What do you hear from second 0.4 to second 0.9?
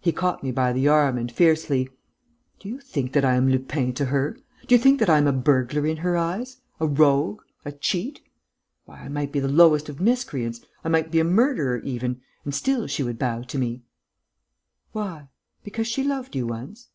me by the